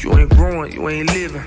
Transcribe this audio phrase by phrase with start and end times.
[0.00, 1.42] You ain't growing, you ain't living.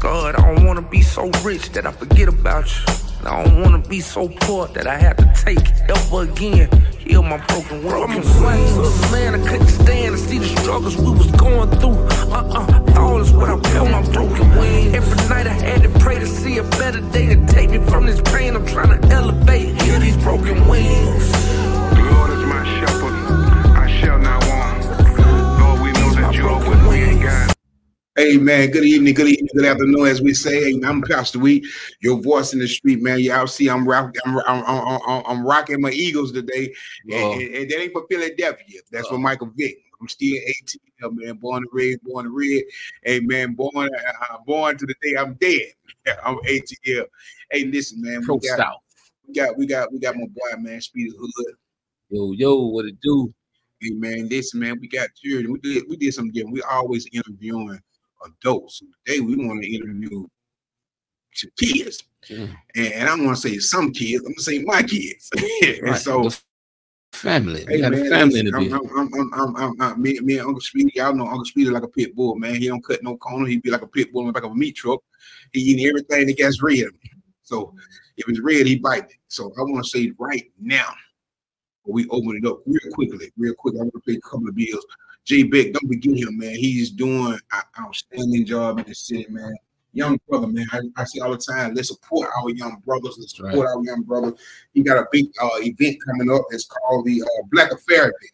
[0.00, 2.94] God, I don't wanna be so rich that I forget about you.
[3.20, 6.68] And I don't wanna be so poor that I have to take it ever again.
[6.98, 8.40] Heal my broken wings.
[9.10, 11.96] Man, I couldn't stand to see the struggles we was going through.
[12.30, 14.94] Uh-uh, all is what I feel my broken wings.
[14.94, 18.04] Every night I had to pray to see a better day to take me from
[18.04, 18.54] this pain.
[18.54, 21.32] I'm trying to elevate, heal these broken wings.
[21.32, 23.25] The Lord is my shepherd,
[28.18, 30.72] Hey man, good evening, good evening, good afternoon, as we say.
[30.72, 31.66] Hey, I'm Pastor Wheat,
[32.00, 33.20] your voice in the street, man.
[33.20, 36.72] Y'all see, I'm rock, I'm, I'm, I'm, I'm, rocking my Eagles today,
[37.10, 37.32] and, Oh.
[37.34, 38.80] and, and that ain't for Philadelphia.
[38.90, 39.18] That's for Oh.
[39.18, 39.76] Michael Vick.
[40.00, 40.34] I'm still
[41.02, 41.34] 18, man.
[41.36, 42.62] Born and raised, born and red.
[43.02, 45.74] Hey man, born, uh, born to the day I'm dead.
[46.24, 47.04] I'm 18.
[47.50, 48.22] Hey, listen, man.
[48.26, 48.80] We got,
[49.28, 50.80] we got, we got, we got my boy, man.
[50.80, 51.54] Speedy Hood.
[52.08, 53.34] Yo, yo, what it do?
[53.82, 55.52] Hey man, listen, man, we got children.
[55.52, 56.54] We did we did some different.
[56.54, 57.78] We always interviewing
[58.24, 58.82] adults.
[59.04, 60.26] Today we want to interview
[61.58, 62.02] kids.
[62.28, 62.56] Mm.
[62.76, 65.30] And, I'm gonna say some kids, I'm gonna say my kids.
[65.62, 66.30] and Right, so
[67.12, 67.64] family.
[67.68, 68.72] hey man, family listen, I'm.
[68.74, 71.82] I'm, I'm, I'm, I'm, I'm, me, me and Uncle Speedy, y'all know Uncle Speedy like
[71.82, 72.56] a pit bull, man.
[72.56, 74.52] He don't cut no corner, he be like a pit bull in the back of
[74.52, 75.00] a meat truck.
[75.52, 76.86] He eating everything that gets red.
[77.42, 77.74] So
[78.16, 79.16] if it's red, he bite it.
[79.28, 80.88] So I want to say right now,
[81.86, 83.74] we open it up real quickly, real quick.
[83.74, 84.84] I want to pay a couple of bills.
[85.26, 86.54] Jay Beck, don't forget him, man.
[86.54, 89.54] He's doing an outstanding job in the city, man.
[89.92, 90.66] Young brother, man.
[90.72, 93.16] I, I say all the time, let's support our young brothers.
[93.18, 93.66] Let's support Right.
[93.66, 94.34] our young brothers.
[94.72, 96.42] He got a big uh, event coming up.
[96.50, 98.28] It's called the uh, Black Affair Day.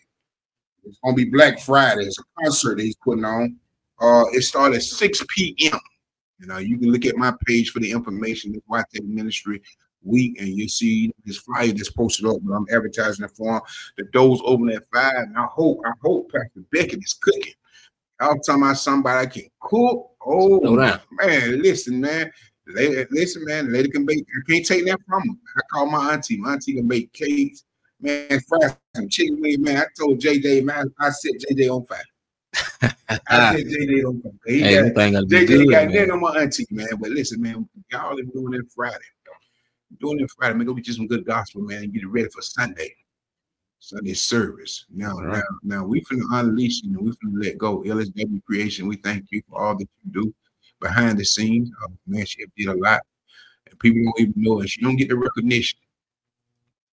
[0.85, 2.03] It's gonna be Black Friday.
[2.05, 3.57] It's a concert that he's putting on.
[4.01, 5.79] Uh, it started at 6 p.m.
[6.41, 8.61] You know, you can look at my page for the information.
[8.67, 9.63] White Tech Ministry
[10.05, 12.37] Week, and you see this flyer that's posted up.
[12.43, 13.61] But I'm advertising it for him.
[13.99, 17.53] The doors open at five, and I hope, I hope Pastor Beckett is cooking.
[18.21, 20.09] Y'all talking about somebody can cook?
[20.25, 21.01] Oh down.
[21.21, 22.31] man, listen, man.
[22.69, 23.67] Lady, listen, man.
[23.67, 24.25] The lady can bake.
[24.25, 25.35] I can't take that from her.
[25.57, 26.37] I call my auntie.
[26.37, 27.65] My auntie can bake cakes.
[28.01, 29.79] Man, fry some chicken wings, man.
[29.79, 32.03] I told JJ, man, I set JJ on fire.
[33.29, 34.33] I set JJ on fire.
[34.47, 35.93] He Hey, got- that JJ good, got man.
[35.95, 36.87] that on my auntie, man.
[37.01, 38.99] But listen, man, y'all are doing it Friday.
[40.03, 40.67] Doing it Friday, man.
[40.67, 42.93] Go get you some good gospel, man, and get it ready for Sunday.
[43.79, 44.85] Sunday service.
[44.93, 45.39] Now, right.
[45.39, 47.83] now, now we finna unleash you and we finna let go.
[47.83, 48.89] LSW creation.
[48.89, 50.35] We thank you for all that you do
[50.81, 51.71] behind the scenes.
[51.85, 53.03] Uh, man, she did a lot.
[53.71, 54.71] And people don't even know it.
[54.71, 55.79] She don't get the recognition.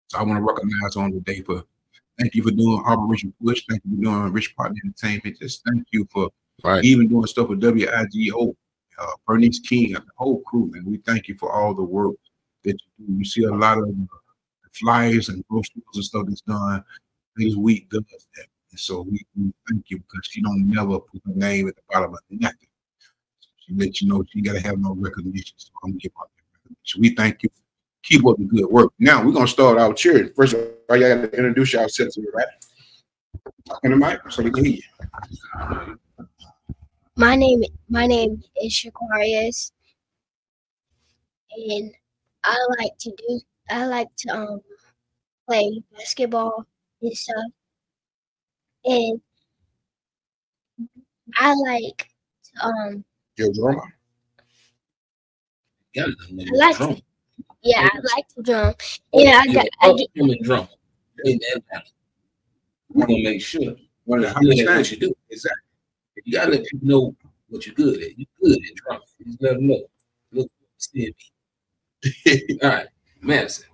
[0.10, 1.64] So I want to recognize her on the day for
[2.20, 3.64] thank you for doing Operation Push.
[3.70, 5.40] Thank you for doing Rich Partner Entertainment.
[5.40, 6.30] Just thank you for
[6.64, 6.84] Right.
[6.84, 8.56] even doing stuff with WIGO,
[8.98, 10.86] uh, Bernice King, and the whole crew, man.
[10.86, 12.16] We thank you for all the work
[12.68, 13.14] that you do.
[13.14, 14.18] You see a lot of uh,
[14.74, 16.84] flyers and brochures and stuff that's done.
[17.36, 18.04] This week does
[18.36, 18.48] that.
[18.72, 21.82] And so we, we thank you because she don't never put her name at the
[21.90, 22.68] bottom of nothing.
[23.60, 25.56] She let you know she gotta have no recognition.
[25.58, 26.26] So I'm gonna give her
[26.64, 27.02] recognition.
[27.02, 27.50] We thank you.
[28.04, 28.94] Keep up the good work.
[29.00, 30.32] Now we're gonna start our cheering.
[30.36, 32.48] First of all, y'all gotta introduce yourselves to me, right?
[33.68, 35.98] Talking to Mike so they can hear you.
[37.18, 39.72] My name my name is Shakarius,
[41.52, 41.92] and
[42.48, 44.62] I like to do I like to um
[45.48, 46.66] play basketball
[47.02, 47.52] and stuff,
[48.86, 49.22] and
[51.36, 52.10] I like
[52.46, 53.06] to um
[53.38, 53.94] Your drummer.
[55.94, 57.02] Yeah, I like to
[57.64, 58.74] yeah I like to drum.
[59.14, 60.68] Yeah, I got I get upcoming drum
[61.26, 61.86] in Atlanta.
[62.90, 63.76] We're gonna make sure
[64.06, 65.14] One of the you're hundred good at what times you do.
[65.30, 65.62] Exactly.
[66.24, 67.16] You gotta let people know
[67.50, 68.18] what you're good at.
[68.18, 69.02] You're good at drum.
[69.26, 69.84] Just let them know.
[70.32, 71.16] Look, see me.
[72.64, 72.88] All right,
[73.22, 73.66] Madison.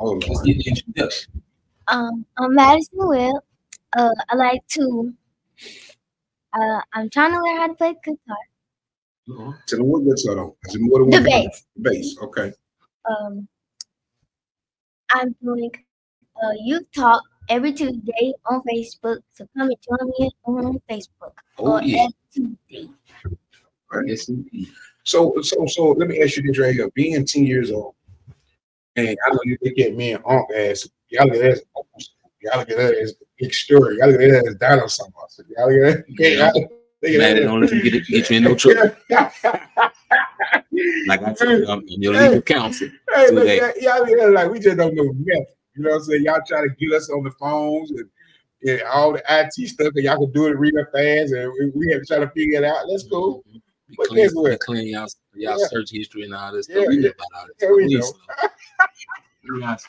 [0.00, 0.46] Oh, Let's Lord.
[0.46, 1.42] get the introduction.
[1.88, 3.42] um I'm Madison Will.
[3.96, 5.12] Uh, I like to
[6.52, 8.36] uh I'm trying to learn how to play guitar.
[9.66, 10.52] Tell them what guitar on.
[10.66, 11.24] Is it more than The one?
[11.24, 11.64] bass.
[11.80, 12.16] Bass.
[12.22, 12.52] Okay.
[13.08, 13.48] um,
[15.10, 15.70] I'm doing
[16.42, 19.18] uh, youth talk every Tuesday on Facebook.
[19.32, 21.32] So come and join me on Facebook.
[21.58, 22.06] Oh or yeah.
[22.06, 22.90] every Tuesday.
[24.06, 24.68] Yes, indeed.
[25.08, 26.90] So, so, so let me ask you this right here.
[26.94, 27.94] Being 10 years old,
[28.94, 31.58] and I know you look at me and Unc as y'all look at
[32.42, 33.96] y'all look at that as big story.
[33.96, 35.06] Y'all look at that as dinosaur.
[35.56, 36.04] Y'all look at that.
[36.18, 36.28] Yeah.
[36.28, 38.94] y'all look Man, that- don't let them get, it, get you in no trouble.
[41.06, 42.88] like I told you, I'm your legal hey, counsel.
[43.14, 43.46] Hey, look,
[43.80, 45.46] y'all, y'all like we just don't know nothing.
[45.74, 46.24] You know what I'm saying?
[46.24, 48.10] Y'all try to get us on the phones and,
[48.66, 51.92] and all the IT stuff, and y'all can do it real fast, and we, we
[51.92, 52.84] have to try to figure it out.
[52.90, 53.44] That's cool.
[53.48, 53.58] Mm-hmm.
[53.88, 55.66] Be But clean, clean y'all, y'all Yeah.
[55.68, 56.88] search history and all this Yeah, stuff.
[56.88, 57.56] We know about all this.
[57.60, 58.12] Yeah, we know.
[59.60, 59.86] Yes.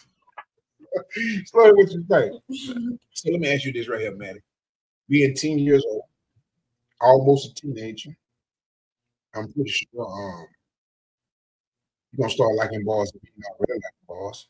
[1.45, 2.41] Slowly, what you think?
[3.13, 4.41] So let me ask you this right here, Maddie.
[5.09, 6.03] Being 10 years old,
[7.01, 8.15] almost a teenager.
[9.35, 10.47] I'm pretty sure um
[12.11, 14.47] you're gonna start liking boys if you're not really liking boys.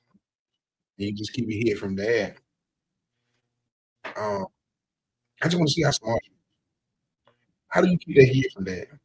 [0.97, 2.35] And you just keep it here from there.
[4.15, 4.45] Um
[5.41, 7.33] I just want to see how smart you are.
[7.69, 8.99] How do you keep that here from there?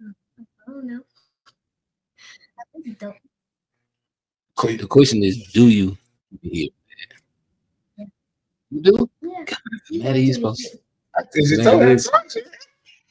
[0.00, 1.00] I don't know.
[2.58, 3.16] I really don't.
[4.58, 5.96] Que- The question is, do you
[6.42, 6.68] hear
[7.98, 8.06] that?
[8.70, 9.10] You do?
[9.90, 10.04] Yeah.
[10.04, 10.78] That is supposed to.
[11.34, 11.80] Is it Man, so?
[11.80, 12.10] it is.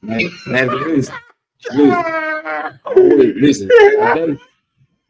[0.01, 1.12] Man, that is.
[1.71, 3.69] Listen, always, listen.
[3.71, 4.38] I better-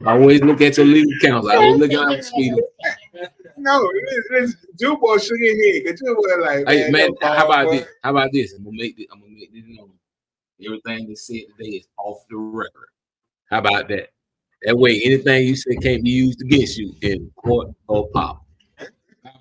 [0.05, 1.51] always look at your legal counsel.
[1.51, 2.53] I always look at the speed.
[3.57, 3.89] No,
[4.29, 5.85] this Jubal shook his head.
[5.87, 7.77] Cause Jubal like, Hey man, no, how about boy.
[7.77, 7.87] this?
[8.03, 8.53] How about this?
[8.53, 9.07] I'm gonna make this.
[9.11, 9.92] I'm gonna make this known.
[10.65, 12.87] Everything that's said today is off the record.
[13.49, 14.09] How about that?
[14.63, 18.45] That way, anything you say can't be used against you in court or pop.
[18.77, 18.87] How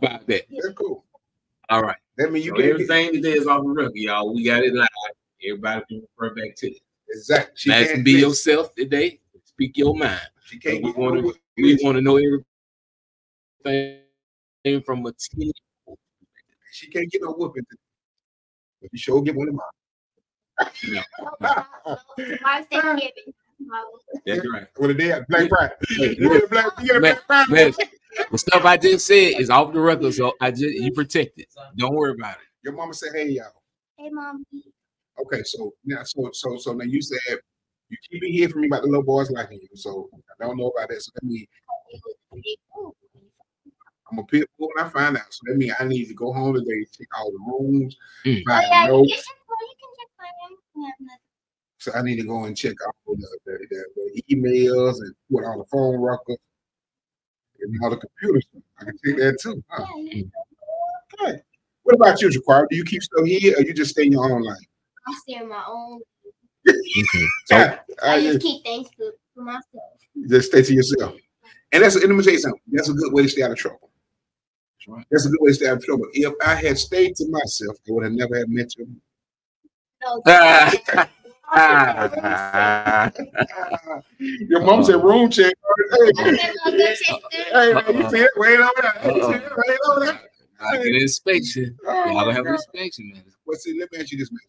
[0.00, 0.42] about that?
[0.50, 1.04] That's cool.
[1.68, 1.96] All right.
[2.18, 4.34] That means you So everything today is off the record, y'all.
[4.34, 4.88] We got it live.
[5.44, 6.82] Everybody can refer back to it.
[7.08, 7.52] exactly.
[7.56, 9.20] She can't be yourself today.
[9.44, 10.20] Speak your mind.
[10.44, 11.22] She can't We wanna-
[11.56, 12.18] We want to know
[13.64, 15.52] everything from a teen.
[16.72, 17.64] She can't get no whooping.
[18.80, 19.64] But you sure get one of mine.
[20.82, 23.34] Tomorrow's Thanksgiving.
[24.26, 24.66] That's right.
[24.76, 25.74] What a day Black Friday.
[25.88, 27.72] Hey, You get a Black, you get a Man, Black Friday.
[28.30, 31.46] the stuff I just said is off the record, so I just you protect it.
[31.76, 32.42] Don't worry about it.
[32.64, 33.46] Your mama said, "Hey y'all."
[33.98, 34.44] Hey, mom.
[35.20, 37.18] Okay, so now, so so so now you said
[37.88, 39.68] you keep it here from me about the little boys liking you.
[39.74, 40.08] So
[40.40, 41.02] I don't know about that.
[41.02, 41.46] So that means
[44.10, 45.32] I'm a pit bull when I find out.
[45.32, 48.42] So that means I need to go home today, check all the rooms, Mm.
[48.48, 49.24] Oh, find yeah, you can notes.
[50.40, 50.82] Check my, you can check my name.
[50.82, 51.18] We have nothing.
[51.78, 55.44] So I need to go and check out the, the, the, the emails and put
[55.44, 56.40] all the phone records
[57.60, 58.46] and all the computers.
[58.80, 59.62] I can take that too.
[59.68, 59.84] Huh?
[59.96, 60.22] Yeah,
[61.22, 61.40] Okay.
[61.84, 62.66] What about you, Jaquar?
[62.70, 64.58] Do you keep stuff here or you just stay in your own life?
[65.06, 66.00] I stay in my own.
[66.68, 66.78] Okay.
[67.46, 69.64] So Yeah, I uh, just keep things for, for myself.
[70.28, 71.14] just stay to yourself.
[71.72, 72.60] And that's and let me tell you something.
[72.70, 73.90] That's a good way to stay out of trouble.
[75.10, 76.04] That's a good way to stay out of trouble.
[76.12, 78.86] If I had stayed to myself, I would have never had met you.
[80.04, 80.22] No,
[84.48, 85.52] Your mom said room check.
[85.92, 87.02] Hey, I'm gonna go check this.
[87.52, 88.30] hey, man, you see it?
[88.36, 89.16] Wait over there.
[89.16, 89.52] You see it?
[89.66, 90.20] Wait over there.
[90.60, 91.76] I get an inspection.
[91.86, 92.54] Oh, Y'all my gonna have an God.
[92.54, 93.24] inspection, man.
[93.46, 94.40] Well, see, let me ask you this, man.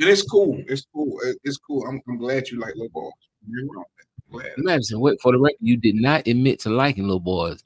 [0.00, 0.62] And it's cool.
[0.68, 1.18] It's cool.
[1.26, 1.84] Uh, it's cool.
[1.86, 3.12] I'm, I'm glad you like little boys.
[3.48, 3.84] You're wrong.
[4.32, 4.50] I'm glad.
[4.58, 5.56] Madison, wait for the record.
[5.60, 7.62] You did not admit to liking little boys.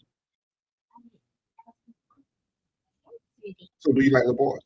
[3.81, 4.61] So do you like little boys?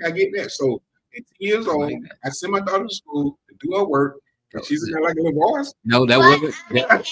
[0.00, 0.50] Okay, I get that.
[0.50, 0.82] So
[1.16, 1.92] at 10 years old,
[2.24, 4.16] I sent my daughter to school to do her work.
[4.52, 5.74] And oh, she's in there like a little boys.
[5.84, 6.40] No, that What?
[6.42, 6.54] wasn't.
[6.70, 7.06] That,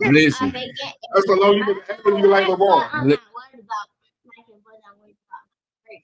[0.12, 2.84] listen, That's so long you been acting you like little boys.
[2.92, 3.88] I'm not worried about
[4.26, 5.98] liking, but I'm worried about.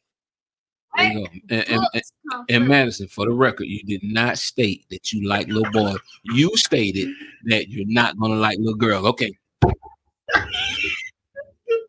[0.96, 1.30] there you go.
[1.50, 1.84] And, and,
[2.32, 2.68] and, and.
[2.68, 5.94] Madison, for the record, you did not state that you like little boy.
[6.24, 7.08] You stated
[7.44, 9.06] that you're not gonna like little girl.
[9.08, 9.32] Okay.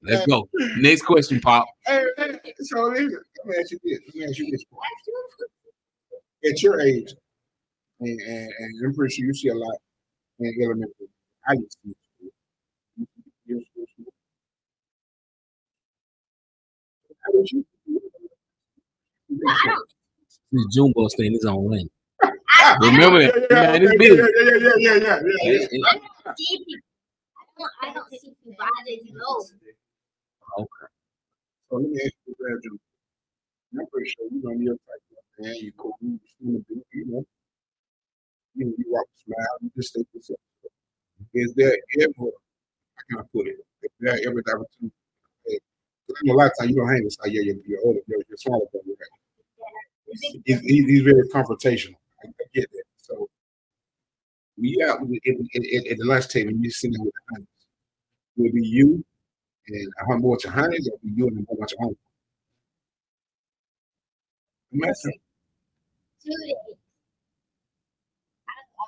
[0.06, 0.50] Let's uh, go.
[0.78, 1.68] Next question, Pop.
[1.88, 4.00] Hey, hey, so listen, let me ask you this.
[4.07, 4.63] Let me ask you this.
[6.52, 7.13] At your age,
[8.00, 9.75] and, and, and I'm pretty sure you see a lot
[10.40, 11.07] in elementary.
[11.48, 11.90] I used to.
[11.90, 12.34] see it.
[13.46, 14.13] You see it.
[17.25, 17.65] How did you?
[20.51, 21.89] This Jumbo stay in his own lane.
[22.82, 23.48] Remember yeah, that.
[23.51, 24.18] yeah, Man, yeah, it's yeah, big.
[24.18, 25.68] yeah, yeah, yeah, yeah, yeah, yeah, yeah.
[25.72, 25.94] And- I
[26.25, 26.82] don't see people.
[27.38, 28.56] I don't, I don't see people.
[28.60, 29.64] I just know.
[31.82, 32.79] Let me ask you, Jones.
[33.77, 35.55] I'm pretty sure you know you're type of oh, man.
[35.55, 36.63] You cool, you know,
[36.94, 37.25] you know,
[38.55, 40.39] you know, you the smile, you just stay yourself.
[41.34, 43.58] Is there ever, how can I put it?
[43.84, 44.96] Is there ever opportunity?
[46.08, 48.38] Because a lot of times you don't hang like, yeah, you're, you're older, you're, you're
[48.38, 50.41] smaller brother, right?
[50.46, 51.96] He's, he's, very confrontational.
[52.24, 52.84] I, I get that.
[52.98, 53.27] So,
[54.58, 55.00] we at,
[55.98, 57.48] the lunch table, you sitting there with the honeys.
[58.38, 59.03] Will be you
[59.69, 61.98] and a whole bunch of honeys, or be you and a whole bunch of honeys?
[64.74, 65.12] I'm.
[66.24, 66.55] Two days.
[68.50, 68.86] I, I,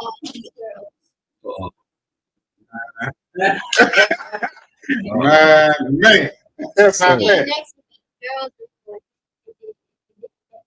[0.00, 0.92] all these girls.
[5.22, 6.30] uh, man.
[6.76, 7.46] That's my And man.
[7.46, 9.00] next week, girls is going
[9.46, 9.52] to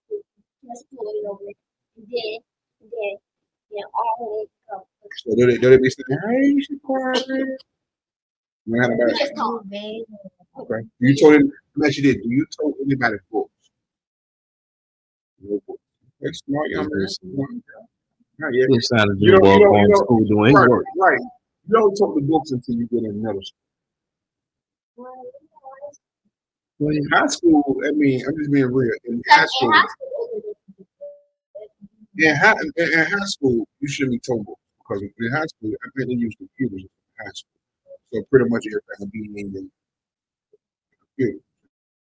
[0.10, 0.24] do-
[0.70, 1.44] just pull it over.
[1.98, 2.40] And then,
[2.82, 3.18] and then,
[3.72, 4.55] then all the way to go.
[5.18, 7.58] So do they, do they be saying, hey, you should quiet, man?
[8.66, 9.38] You know how to We embarrass just them?
[9.38, 10.04] talk, babe.
[10.60, 10.88] Okay.
[11.00, 13.52] You told him, unless you did, do you told anybody books?
[15.42, 15.82] No books.
[16.22, 17.08] That's smart, young man.
[17.08, 17.50] Smart.
[18.40, 18.68] Not yet.
[18.84, 20.86] Sound of You don't- Jumbo you don't- you to don't- school doing Right, work.
[21.00, 21.20] right.
[21.68, 23.60] You don't talk the books until you get in middle school.
[24.98, 25.26] Well,
[26.80, 28.92] Well, in high school, I mean, I'm just being real.
[29.06, 30.56] In high school, in high school,
[32.18, 35.72] in high, in, in high school, you shouldn't be told books because in high school,
[35.74, 36.90] I they use computers in
[37.20, 37.60] high school.
[38.14, 39.70] So pretty much everything will be in the
[41.18, 41.40] computer.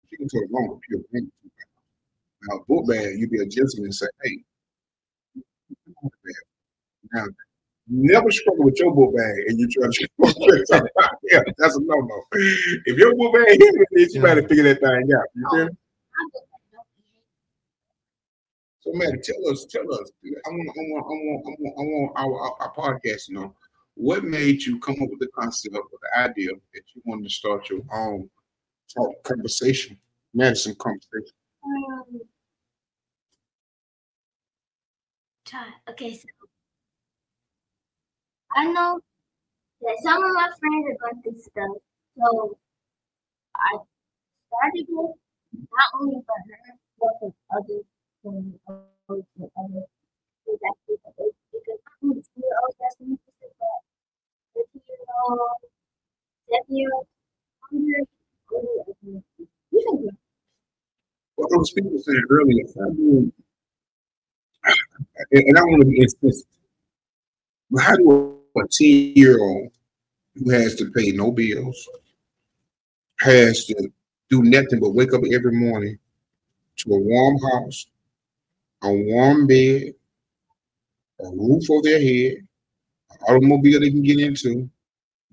[0.10, 1.04] You can tell a long computer.
[1.16, 2.50] ain't too bad.
[2.50, 4.44] Now, book bag, you be a gentleman and say, hey,
[7.14, 7.26] now,
[7.88, 10.08] never struggle with your book bag and you try to
[11.24, 12.24] yeah, that's a no-no.
[12.32, 15.26] If your book bag hit this, you better figure that thing out.
[15.34, 15.72] You feel me?
[15.72, 16.49] Oh,
[18.82, 20.12] So, man, tell us, tell us.
[20.24, 23.36] I want, I want, I want, I want, I want our, our, our podcast You
[23.36, 23.56] know
[23.96, 27.30] what made you come up with the concept or the idea that you wanted to
[27.30, 28.30] start your own
[28.94, 29.98] talk conversation,
[30.34, 31.36] medicine conversation.
[31.66, 32.22] Um,
[35.90, 36.28] Okay, so
[38.56, 39.00] I know
[39.82, 41.78] that some of my friends are going through stuff,
[42.18, 42.58] so
[43.56, 43.78] I
[44.48, 45.16] started it
[45.72, 47.84] not only for her, but for others,
[48.30, 49.26] Because
[49.58, 49.86] I'm
[61.36, 63.32] What those people said earlier, I mean,
[65.32, 66.06] and, I want to be.
[67.72, 69.70] But how do a 10 year old
[70.36, 71.88] who has to pay no bills,
[73.20, 73.90] has to
[74.30, 75.98] do nothing but wake up every morning
[76.78, 77.86] to a warm house,
[78.84, 79.94] a warm bed,
[81.20, 82.38] a roof over their head,
[83.12, 84.70] an automobile they can get into,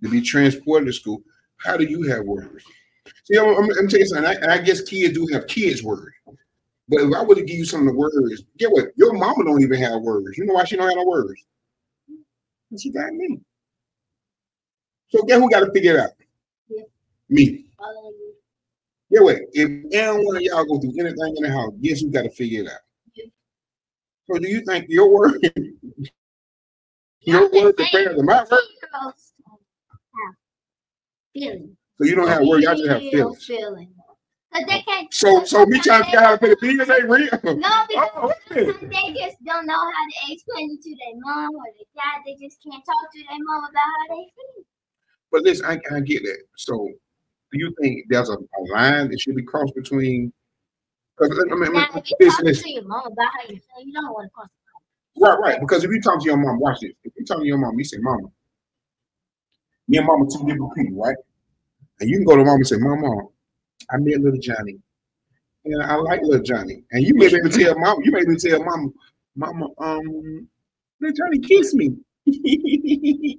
[0.03, 1.23] to be transported to school?
[1.59, 2.65] How do you have worries?
[3.25, 4.27] See, I'm, I'm, I'm telling you something.
[4.27, 6.15] I, I guess kids do have kids' worries.
[6.89, 8.87] But if I were to give you some of the words, get what?
[8.97, 10.39] Your mama don't even have words.
[10.39, 11.45] You know why she don't have no words?
[12.79, 13.41] She got me.
[15.09, 16.11] So guess who got to figure it out?
[16.69, 16.83] Yeah.
[17.29, 17.43] Me.
[17.43, 17.65] you.
[19.09, 19.43] Yeah, wait.
[19.53, 22.31] If any one of y'all go through anything in the house, guess who got to
[22.31, 22.81] figure it out?
[24.31, 25.41] So do you think your word,
[27.21, 28.61] your word compared to my word?
[31.37, 31.77] feelings.
[31.99, 33.47] So you don't have words, y'all just have feelings.
[33.47, 35.15] can't.
[35.15, 37.57] So so me trying to figure out how to pay the bills ain't real.
[37.57, 41.21] No, oh, because Oh, sometimes they just don't know how to explain it to their
[41.21, 42.23] mom or their dad.
[42.25, 44.65] They just can't talk to their mom about how they feel.
[45.33, 46.39] But listen, I, I get that.
[46.57, 46.89] So,
[47.53, 50.33] do you think there's a, a line that should be crossed between?
[51.19, 53.93] Because I mean, Now, if you talk to your mom about how you feel, you
[53.93, 54.49] don't want to cross.
[55.19, 55.61] right, right.
[55.61, 56.93] Because if you talk to your mom, watch this.
[57.05, 58.29] If you talk to your mom, you say, "Mama,
[59.89, 61.17] me and Mama two different people, right?"
[62.01, 63.29] And you can go to mom and say, "Mama,
[63.91, 64.79] I met little Johnny,
[65.65, 68.21] and I like little Johnny." And you may be able to tell mom, you may
[68.21, 68.89] be able to tell mama,
[69.37, 70.49] "Mama, um,
[71.01, 71.97] little Johnny kissed me."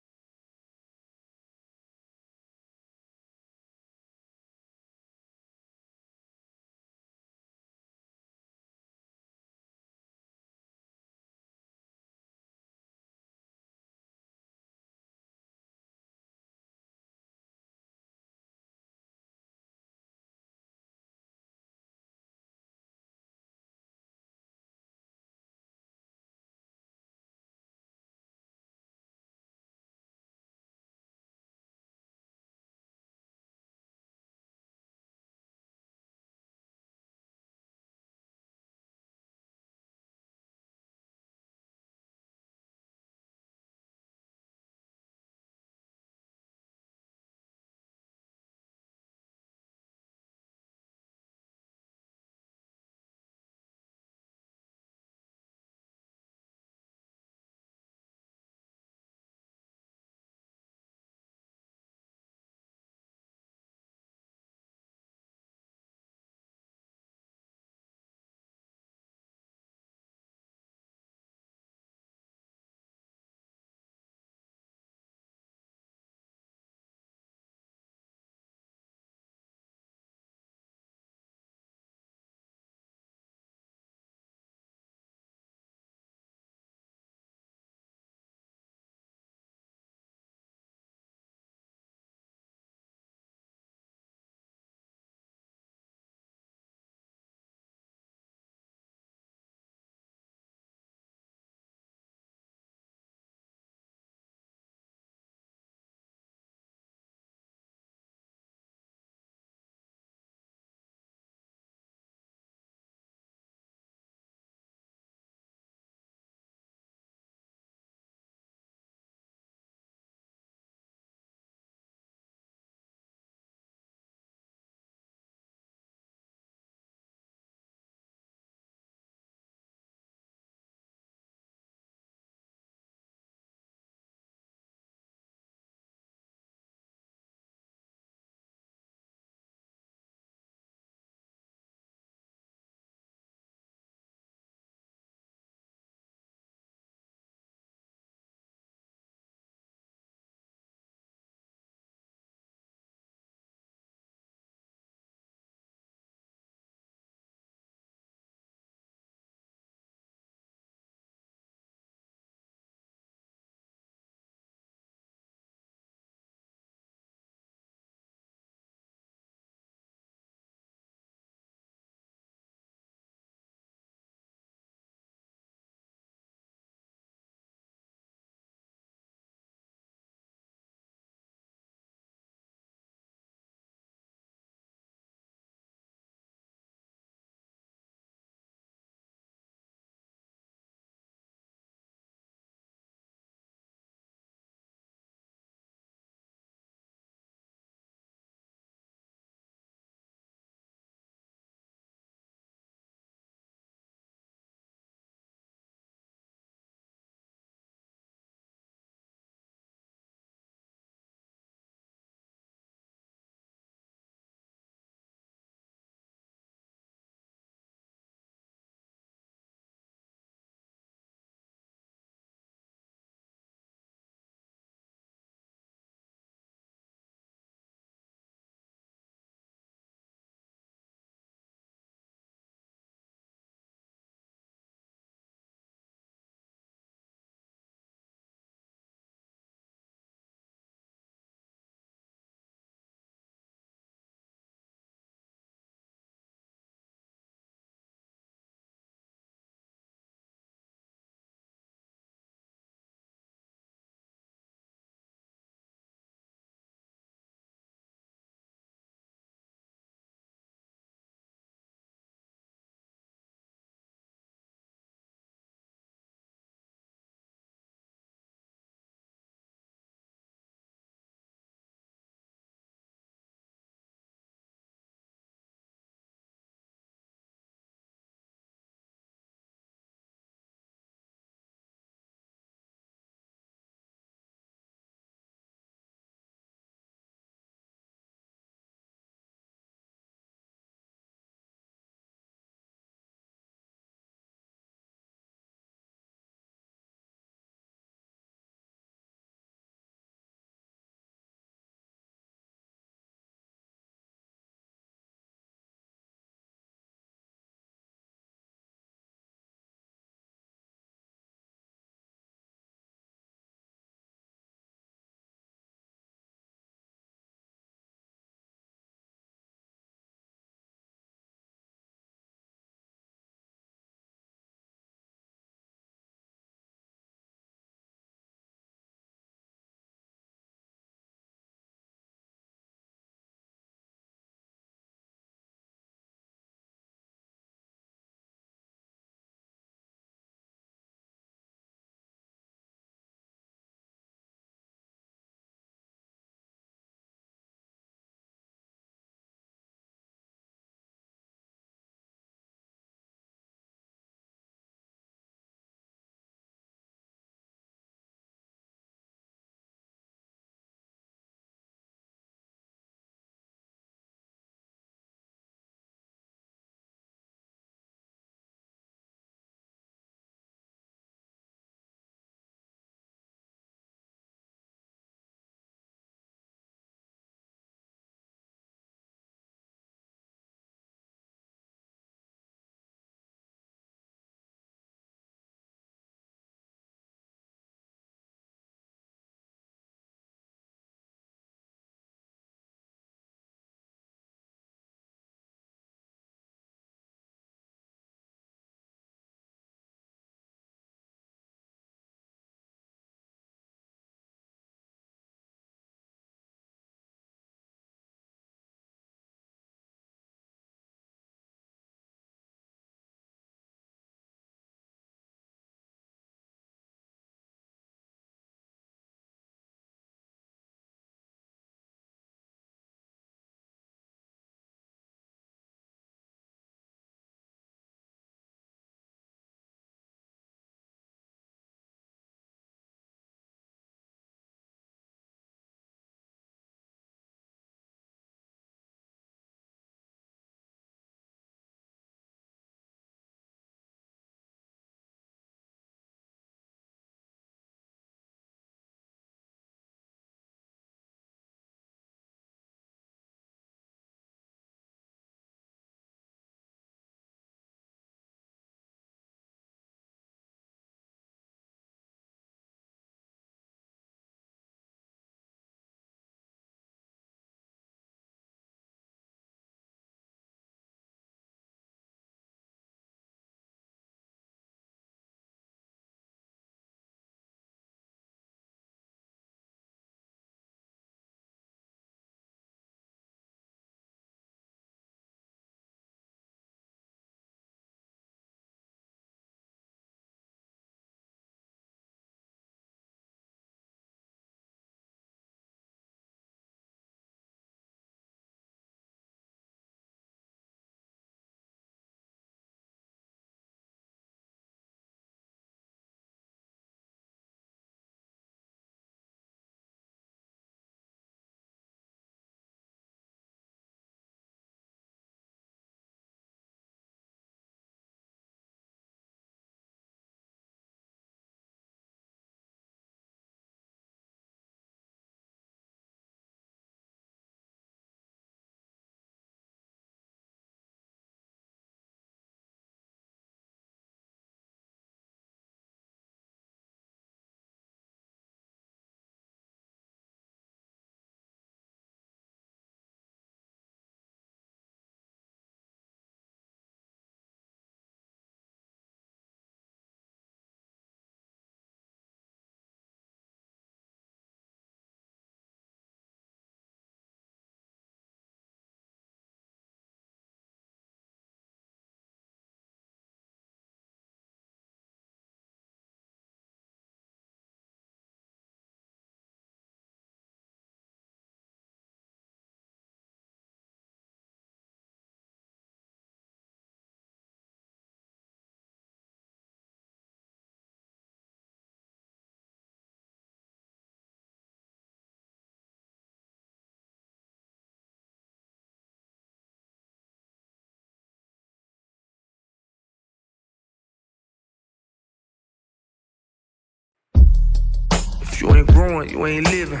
[598.62, 600.00] You ain't growing, you ain't living.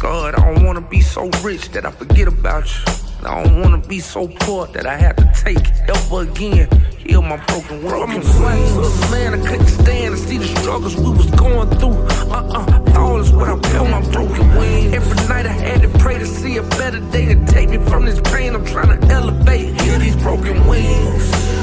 [0.00, 2.92] God, I don't wanna be so rich that I forget about you.
[3.24, 6.68] I don't wanna be so poor that I have to take ever again.
[6.98, 8.08] Heal my broken world.
[8.08, 8.76] Broken wings.
[8.76, 12.02] Up, man, I couldn't stand to see the struggles we was going through.
[12.28, 14.92] Uh-uh, thoughtless when I felt my broken wings.
[14.92, 18.04] Every night I had to pray to see a better day and take me from
[18.04, 18.56] this pain.
[18.56, 19.80] I'm trying to elevate.
[19.80, 21.61] Heal these broken wings.